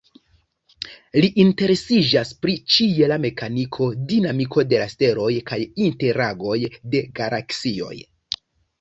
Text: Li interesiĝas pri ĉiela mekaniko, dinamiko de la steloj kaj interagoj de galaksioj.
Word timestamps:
Li 1.19 1.29
interesiĝas 1.43 2.31
pri 2.47 2.55
ĉiela 2.77 3.19
mekaniko, 3.27 3.91
dinamiko 4.15 4.67
de 4.73 4.83
la 4.87 4.91
steloj 4.97 5.31
kaj 5.53 5.63
interagoj 5.89 6.61
de 6.95 7.07
galaksioj. 7.23 7.97